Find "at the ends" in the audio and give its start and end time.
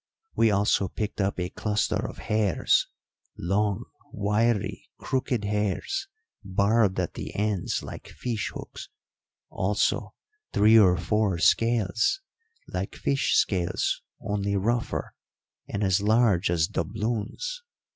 6.99-7.83